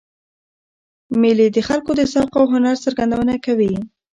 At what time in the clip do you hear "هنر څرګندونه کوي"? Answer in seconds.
2.53-3.73